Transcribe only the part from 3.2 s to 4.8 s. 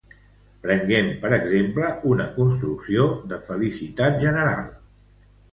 de felicitat general.